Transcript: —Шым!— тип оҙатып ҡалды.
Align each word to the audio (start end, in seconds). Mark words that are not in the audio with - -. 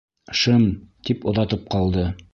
—Шым!— 0.43 0.63
тип 1.09 1.29
оҙатып 1.33 1.71
ҡалды. 1.77 2.13